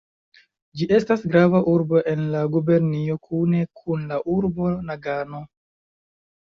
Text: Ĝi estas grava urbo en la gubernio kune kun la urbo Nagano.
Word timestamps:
Ĝi 0.79 0.87
estas 0.97 1.25
grava 1.33 1.61
urbo 1.73 2.01
en 2.15 2.25
la 2.37 2.41
gubernio 2.57 3.19
kune 3.29 3.63
kun 3.83 4.11
la 4.15 4.21
urbo 4.39 4.75
Nagano. 4.91 5.47